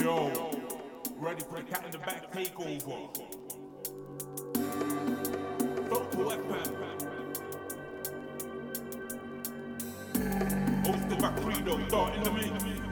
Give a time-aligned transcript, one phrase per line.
[0.00, 0.28] Yo,
[1.18, 3.14] ready for the cat in the back takeover.
[5.88, 6.74] Total FM.
[10.82, 12.83] Hosted by Credo, start in the mix.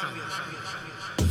[0.00, 1.29] 上面上面上面上面。